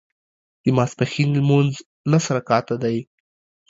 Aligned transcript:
د 0.63 0.65
ماسپښين 0.77 1.29
لمونځ 1.37 1.73
لس 2.11 2.25
رکعته 2.37 2.75
دی 2.83 2.97